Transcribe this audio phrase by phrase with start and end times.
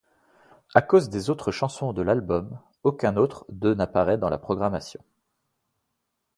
[0.73, 4.99] À cause des autres chansons de l'album, aucun autre de n'apparaît dans la programmation.